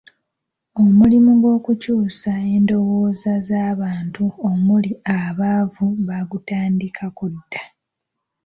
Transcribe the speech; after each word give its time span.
Omulimu 0.83 1.31
gw’okukyusa 1.41 2.33
endowooza 2.53 3.33
z’abantu 3.47 4.23
omuli 4.49 4.91
abaavu 5.19 5.87
bagutandikako 6.07 7.25
dda. 7.35 7.63